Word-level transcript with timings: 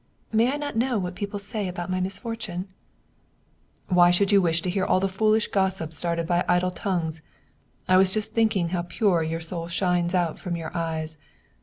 May 0.31 0.51
I 0.51 0.57
not 0.57 0.75
know 0.75 0.97
what 0.97 1.13
people 1.13 1.37
say 1.37 1.67
about 1.67 1.91
my 1.91 1.99
misfortune?"" 1.99 2.67
Why 3.89 4.09
should 4.09 4.31
you 4.31 4.41
wish 4.41 4.63
to 4.63 4.69
hear 4.71 4.83
all 4.83 4.99
the 4.99 5.07
foolish 5.07 5.45
gossip 5.49 5.93
started 5.93 6.25
by 6.25 6.43
idle 6.47 6.71
tongues? 6.71 7.21
I 7.87 7.97
was 7.97 8.09
just 8.09 8.33
thinking 8.33 8.69
how 8.69 8.81
pure 8.81 9.21
your 9.21 9.41
soul 9.41 9.67
shines 9.67 10.15
out 10.15 10.39
from 10.39 10.55
your 10.57 10.75
eyes. 10.75 11.19